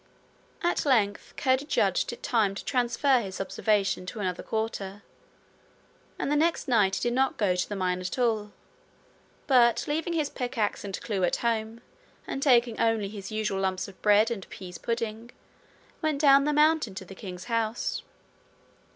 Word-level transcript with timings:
At 0.63 0.83
length 0.83 1.35
Curdie 1.37 1.65
judged 1.67 2.11
it 2.11 2.23
time 2.23 2.55
to 2.55 2.65
transfer 2.65 3.19
his 3.21 3.39
observation 3.39 4.07
to 4.07 4.19
another 4.19 4.41
quarter, 4.41 5.03
and 6.17 6.31
the 6.31 6.35
next 6.35 6.67
night 6.67 6.95
he 6.95 7.01
did 7.03 7.13
not 7.13 7.37
go 7.37 7.55
to 7.55 7.69
the 7.69 7.75
mine 7.75 7.99
at 8.01 8.17
all; 8.17 8.51
but, 9.45 9.85
leaving 9.87 10.13
his 10.13 10.31
pickaxe 10.31 10.83
and 10.83 10.99
clue 11.01 11.23
at 11.23 11.35
home, 11.45 11.81
and 12.25 12.41
taking 12.41 12.79
only 12.79 13.09
his 13.09 13.31
usual 13.31 13.59
lumps 13.59 13.87
of 13.87 14.01
bread 14.01 14.31
and 14.31 14.49
pease 14.49 14.79
pudding, 14.79 15.29
went 16.01 16.19
down 16.19 16.45
the 16.45 16.51
mountain 16.53 16.95
to 16.95 17.05
the 17.05 17.13
king's 17.13 17.43
house. 17.43 18.01